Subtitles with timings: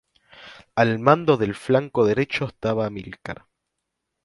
[0.73, 3.45] Al mando del flanco derecho estaba Amílcar.